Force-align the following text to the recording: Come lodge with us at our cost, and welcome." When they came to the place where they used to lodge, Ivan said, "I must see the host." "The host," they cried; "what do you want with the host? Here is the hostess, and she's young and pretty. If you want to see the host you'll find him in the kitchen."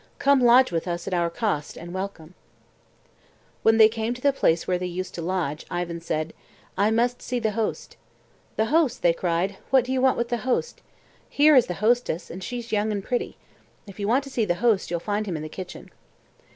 Come 0.17 0.41
lodge 0.43 0.71
with 0.71 0.87
us 0.87 1.05
at 1.05 1.13
our 1.13 1.29
cost, 1.29 1.77
and 1.77 1.93
welcome." 1.93 2.33
When 3.61 3.77
they 3.77 3.87
came 3.87 4.15
to 4.15 4.19
the 4.21 4.33
place 4.33 4.67
where 4.67 4.79
they 4.79 4.87
used 4.87 5.13
to 5.13 5.21
lodge, 5.21 5.63
Ivan 5.69 6.01
said, 6.01 6.33
"I 6.75 6.89
must 6.89 7.21
see 7.21 7.37
the 7.37 7.51
host." 7.51 7.97
"The 8.55 8.65
host," 8.73 9.03
they 9.03 9.13
cried; 9.13 9.57
"what 9.69 9.85
do 9.85 9.91
you 9.91 10.01
want 10.01 10.17
with 10.17 10.29
the 10.29 10.37
host? 10.37 10.81
Here 11.29 11.55
is 11.55 11.67
the 11.67 11.75
hostess, 11.85 12.31
and 12.31 12.43
she's 12.43 12.71
young 12.71 12.91
and 12.91 13.03
pretty. 13.03 13.37
If 13.85 13.99
you 13.99 14.07
want 14.07 14.23
to 14.23 14.31
see 14.31 14.43
the 14.43 14.55
host 14.55 14.89
you'll 14.89 14.99
find 14.99 15.27
him 15.27 15.37
in 15.37 15.43
the 15.43 15.49
kitchen." 15.49 15.91